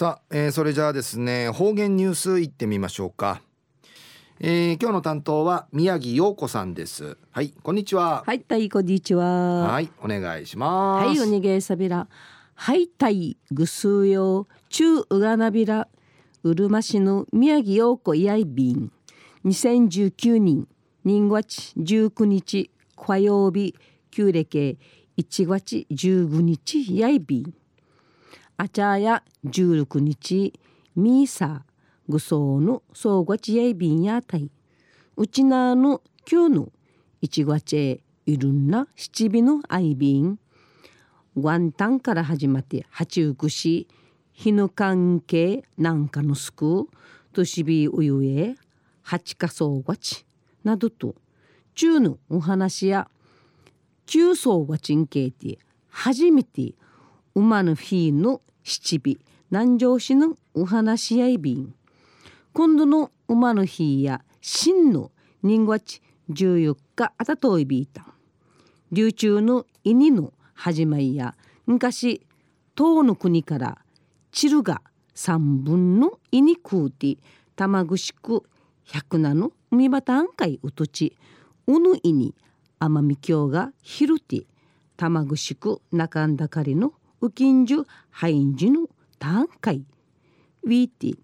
[0.00, 3.42] さあ、えー、それじゃあですね方言ニュースいってみましょうか、
[4.40, 7.18] えー、今日の担当は宮城陽子さんです。
[7.30, 8.24] はいこんにちは。
[8.26, 9.24] はいたいこんにちは。
[9.70, 11.06] はいお願いします。
[11.06, 12.08] はいおにげさびら。
[12.54, 15.86] はいたいぐすうよ中うがなびら。
[16.44, 18.90] うるま市の宮城陽子やいびん
[19.44, 20.66] 2019年
[21.04, 23.74] 人月19日火曜日。
[24.10, 24.78] 旧暦。
[25.18, 26.96] 1月15日。
[26.96, 27.59] やいびん
[28.60, 30.52] アチャーや16日
[30.94, 34.50] ミーサーグソーヌソーゴチエイビンやタイ
[35.16, 36.70] ウチナーヌキューヌ
[37.22, 40.38] イチゴチェイルンナチビのアイビン
[41.36, 43.88] ワンタンから始まってハチウクシ
[44.32, 46.86] 日の関係なんかのク
[47.32, 48.56] トシビウユエ
[49.00, 50.26] ハチカソーごチ
[50.64, 51.14] などと
[51.74, 53.08] 中のお話や
[54.04, 55.58] 中層がちんけいて
[55.88, 56.74] 初めて
[57.34, 59.18] 馬のフィーの七尾
[59.50, 61.74] 南城市のお話やいびん
[62.52, 65.10] 今度の馬の日や真の
[65.42, 66.00] 人月
[66.30, 68.06] 14日あたといびいた。
[68.92, 71.34] 流中の犬の始まりや
[71.66, 72.24] 昔
[72.76, 73.78] 唐の国から
[74.30, 74.82] チルが
[75.14, 77.16] 三分の犬食うて
[77.56, 78.44] 玉串く
[78.84, 81.16] 百名の海端案会うとち
[81.66, 82.36] うぬいに
[82.78, 84.44] 奄美京が昼て
[84.96, 89.84] 玉串く中んだかりのうきんじゅハインジュの単会
[90.62, 91.18] ウィーティ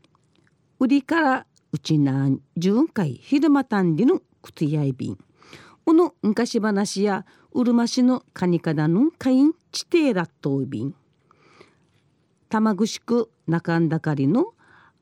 [0.79, 5.19] 売りからうちなん巡回昼間たんりのくつやいびん。
[5.87, 10.95] うの昔話やうるま市のカニカダの会員地底ラットウビン
[12.49, 14.53] 玉串く中んだかりの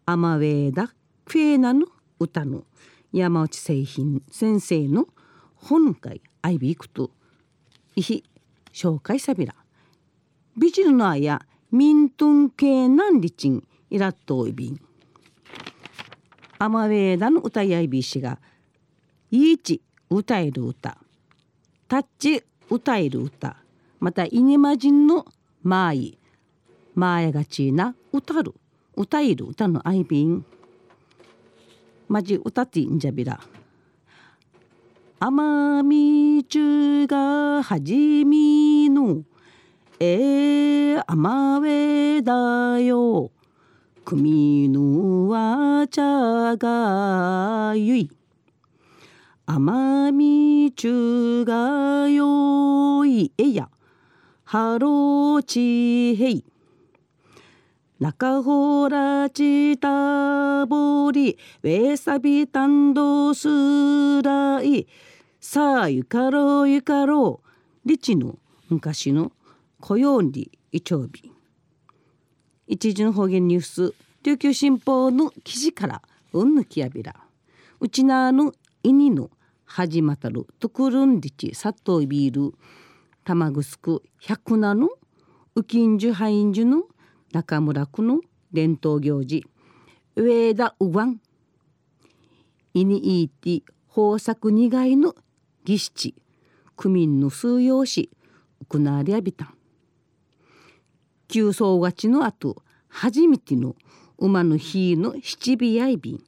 [0.06, 1.86] アマウェーダフェーナの
[2.20, 2.64] 歌の
[3.12, 5.06] 山内製品先生の
[5.56, 7.10] 本会アイビークと
[7.96, 8.24] いひ
[8.72, 9.54] 紹介さびら
[10.56, 14.80] ビジルのあやミントン系なんりちんイラットウビン。
[16.60, 18.38] アマウェーダの歌やいびしが
[19.32, 20.96] いいち歌える歌
[21.88, 23.56] タッチ歌える歌
[23.98, 25.26] またイニマジンの
[25.64, 26.18] マーイ
[26.94, 28.54] マーヤがちな歌る
[28.96, 30.46] 歌える歌のアイビン
[32.06, 33.40] マジ歌ってんじゃびら。
[35.18, 39.24] 奄美中がはじみの
[40.00, 43.30] えー、甘えだよ。
[44.04, 48.10] 組のわちゃがゆい。
[49.46, 50.88] 甘みち
[51.46, 53.32] がよい。
[53.38, 53.68] えや。
[54.44, 56.44] はろちへい
[57.98, 61.38] 中ほらちたぼり。
[61.62, 64.86] べさびたんどすらい
[65.40, 67.40] さあゆかろうゆかろ
[67.84, 67.88] う。
[67.88, 68.36] りちの
[68.68, 69.32] 昔の
[69.86, 71.30] 雇用りいちょうび
[72.66, 76.02] 一時の方言ニュース琉球新報の記事から
[76.32, 77.14] うんぬきやびら。
[77.80, 79.30] うちなのいにの
[79.66, 82.54] 始またるとくるんりちさっといびる
[83.24, 84.88] たまぐすく百名の
[85.54, 86.84] うきんじゅはイんじゅの
[87.34, 88.22] 中村区の
[88.54, 89.44] 伝統行事
[90.16, 91.20] 上田うわん
[92.72, 93.62] いにいて
[93.94, 95.14] 豊作二害の
[95.66, 96.14] 儀式
[96.74, 98.08] 区民の数用し
[98.66, 99.53] 行われやびたん
[101.28, 103.76] 急走勝ちの後初めての
[104.18, 106.24] 馬の日の七尾やいびん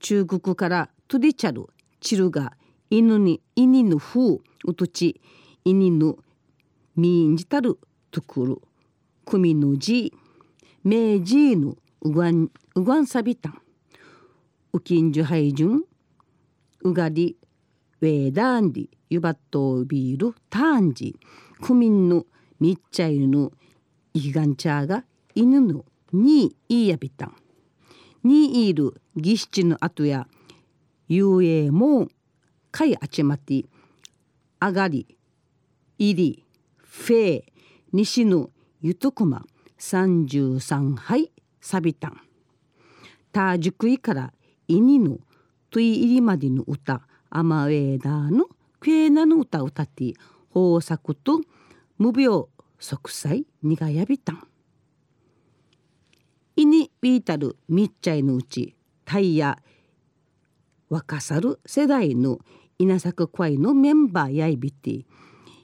[0.00, 1.66] 中国からトディチャル
[2.00, 2.54] チルが
[2.90, 5.20] 犬に犬の風うとち
[5.64, 6.16] 犬の
[6.96, 7.78] みんじたる
[8.10, 8.58] とくる
[9.24, 10.12] 組のじ
[10.84, 13.62] めじのうがんうがんさびたん
[14.72, 15.84] うきんじゅはいじゅん
[16.82, 17.36] うがり
[18.00, 21.14] ウェーダンディゆばっとビールターンジ
[21.60, 22.24] クミンの
[22.58, 23.52] みっちゃいの
[24.14, 27.36] イガンチャーが犬のにいやびたん。
[28.24, 30.28] にいる儀式の後や
[31.08, 32.08] 遊泳も
[32.70, 33.64] かいあちまって
[34.60, 35.18] あがり
[35.98, 36.44] いり
[36.76, 37.44] フェー
[37.92, 38.50] 西の
[38.80, 39.44] ゆとくま
[39.78, 42.20] 33杯さびたん。
[43.32, 44.32] たじくいから
[44.68, 45.18] いにの
[45.70, 48.46] とい入りまでの歌アマウェーダーの
[48.78, 50.12] クエナの歌を歌って
[50.54, 51.40] 豊作と
[51.98, 52.44] 無病
[52.82, 54.48] 息災にがやびたん。
[56.56, 58.74] いにビータルみっちゃいのうち
[59.04, 59.58] タイヤ
[60.90, 62.40] 若さる世代の
[62.78, 65.06] 稲作会のメンバーやいびて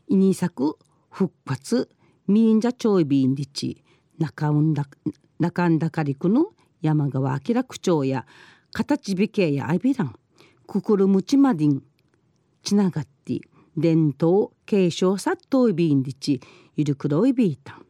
[0.07, 0.79] いに作
[1.11, 1.91] 復活
[2.27, 3.83] みんじゃちょいびんりち
[4.19, 4.87] 中んだ
[5.39, 6.47] 中んだかりくの
[6.81, 8.25] 山川明区長や
[8.73, 10.15] 形美形やアビラン
[10.67, 11.83] くくるむちまでん
[12.63, 13.41] つながって
[13.79, 16.41] 伝統継承さっといびんりち
[16.77, 17.87] ゆるくろいびいたん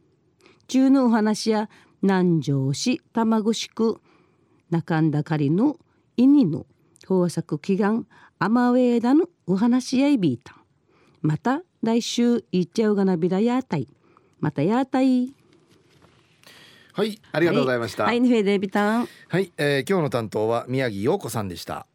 [0.68, 1.68] 中のお話や
[2.02, 4.00] 南城市玉城区
[4.70, 5.76] 中んだかりの
[6.16, 6.66] イニの
[7.08, 8.06] 豊作祈願
[8.38, 10.56] 甘上枝のお話しやいびいたん
[11.22, 13.88] また来週いっちゃうがなびらやたい。
[14.40, 15.34] またやたい。
[16.92, 18.04] はいありがとうございました。
[18.04, 19.08] はい、はい、フェデビタン。
[19.28, 21.87] はい、えー今日の担当は宮城陽子さんでした